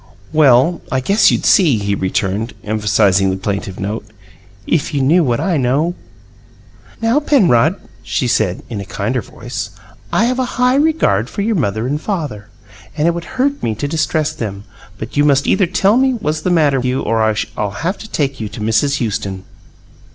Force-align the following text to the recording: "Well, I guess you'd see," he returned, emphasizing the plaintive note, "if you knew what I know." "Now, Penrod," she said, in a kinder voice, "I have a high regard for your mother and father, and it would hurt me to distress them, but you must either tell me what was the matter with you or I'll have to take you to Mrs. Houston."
"Well, 0.33 0.81
I 0.91 0.99
guess 0.99 1.29
you'd 1.29 1.45
see," 1.45 1.77
he 1.77 1.93
returned, 1.93 2.53
emphasizing 2.63 3.29
the 3.29 3.37
plaintive 3.37 3.79
note, 3.79 4.03
"if 4.65 4.95
you 4.95 5.01
knew 5.03 5.23
what 5.23 5.39
I 5.39 5.57
know." 5.57 5.93
"Now, 7.03 7.19
Penrod," 7.19 7.75
she 8.01 8.27
said, 8.27 8.63
in 8.67 8.81
a 8.81 8.85
kinder 8.85 9.21
voice, 9.21 9.69
"I 10.11 10.25
have 10.25 10.39
a 10.39 10.57
high 10.57 10.73
regard 10.73 11.29
for 11.29 11.43
your 11.43 11.53
mother 11.53 11.85
and 11.85 12.01
father, 12.01 12.49
and 12.97 13.07
it 13.07 13.13
would 13.13 13.25
hurt 13.37 13.61
me 13.61 13.75
to 13.75 13.87
distress 13.87 14.33
them, 14.33 14.63
but 14.97 15.17
you 15.17 15.23
must 15.23 15.45
either 15.45 15.67
tell 15.67 15.97
me 15.97 16.13
what 16.13 16.23
was 16.23 16.41
the 16.41 16.49
matter 16.49 16.79
with 16.79 16.85
you 16.87 17.03
or 17.03 17.21
I'll 17.55 17.69
have 17.69 17.99
to 17.99 18.09
take 18.09 18.39
you 18.39 18.49
to 18.49 18.59
Mrs. 18.59 18.95
Houston." 18.95 19.43